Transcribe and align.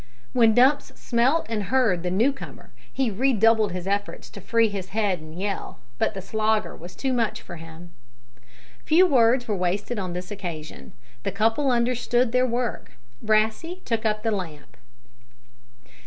When 0.33 0.55
Dumps 0.55 0.99
smelt 0.99 1.45
and 1.47 1.65
heard 1.65 2.01
the 2.01 2.09
new 2.09 2.33
comer, 2.33 2.71
he 2.91 3.11
redoubled 3.11 3.71
his 3.71 3.85
efforts 3.85 4.31
to 4.31 4.41
free 4.41 4.67
his 4.67 4.87
head 4.97 5.19
and 5.19 5.39
yell, 5.39 5.77
but 5.99 6.15
the 6.15 6.23
Slogger 6.23 6.75
was 6.75 6.95
too 6.95 7.13
much 7.13 7.43
for 7.43 7.57
him. 7.57 7.93
Few 8.83 9.05
words 9.05 9.47
were 9.47 9.55
wasted 9.55 9.99
on 9.99 10.13
this 10.13 10.31
occasion. 10.31 10.93
The 11.21 11.31
couple 11.31 11.69
understood 11.69 12.31
their 12.31 12.47
work. 12.47 12.93
Brassey 13.21 13.83
took 13.85 14.03
up 14.03 14.23
the 14.23 14.31
lamp. 14.31 14.75